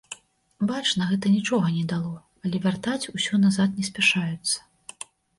Бачна, 0.69 1.03
гэта 1.09 1.31
нічога 1.33 1.67
не 1.75 1.83
дало, 1.91 2.13
але 2.45 2.61
вяртаць 2.63 3.09
усё 3.19 3.35
назад 3.43 3.77
не 3.81 3.85
спяшаюцца. 3.91 5.05